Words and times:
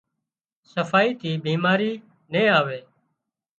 صفائي 0.73 1.11
ٿي 1.19 1.31
بيماري 1.45 1.91
نين 2.31 2.47
آووي 2.57 2.79